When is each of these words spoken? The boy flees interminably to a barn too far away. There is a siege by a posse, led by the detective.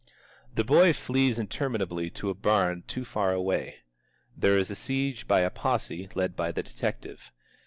The 0.55 0.63
boy 0.63 0.93
flees 0.93 1.37
interminably 1.37 2.09
to 2.09 2.31
a 2.31 2.33
barn 2.33 2.81
too 2.87 3.05
far 3.05 3.33
away. 3.33 3.83
There 4.35 4.57
is 4.57 4.71
a 4.71 4.75
siege 4.75 5.27
by 5.27 5.41
a 5.41 5.51
posse, 5.51 6.09
led 6.15 6.35
by 6.35 6.51
the 6.51 6.63
detective. 6.63 7.31